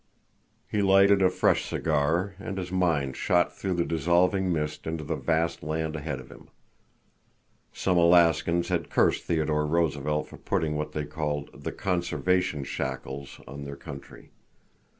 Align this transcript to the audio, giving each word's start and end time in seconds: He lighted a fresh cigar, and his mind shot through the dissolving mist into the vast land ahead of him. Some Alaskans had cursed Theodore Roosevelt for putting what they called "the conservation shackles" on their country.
He 0.67 0.81
lighted 0.81 1.21
a 1.21 1.29
fresh 1.29 1.69
cigar, 1.69 2.33
and 2.39 2.57
his 2.57 2.71
mind 2.71 3.15
shot 3.15 3.55
through 3.55 3.75
the 3.75 3.85
dissolving 3.85 4.51
mist 4.51 4.87
into 4.87 5.03
the 5.03 5.15
vast 5.15 5.61
land 5.61 5.95
ahead 5.95 6.19
of 6.19 6.31
him. 6.31 6.47
Some 7.71 7.97
Alaskans 7.99 8.69
had 8.69 8.89
cursed 8.89 9.25
Theodore 9.25 9.67
Roosevelt 9.67 10.27
for 10.27 10.37
putting 10.37 10.75
what 10.75 10.93
they 10.93 11.05
called 11.05 11.49
"the 11.53 11.71
conservation 11.71 12.63
shackles" 12.63 13.39
on 13.47 13.63
their 13.63 13.75
country. 13.75 14.31